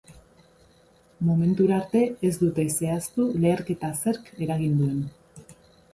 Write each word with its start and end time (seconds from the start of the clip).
Momentura 1.27 1.75
arte, 1.81 2.01
ez 2.29 2.33
dute 2.45 2.65
zehaztu 2.79 3.27
leherketa 3.45 3.93
zerk 4.03 4.33
eragin 4.47 4.77
duen. 4.83 4.99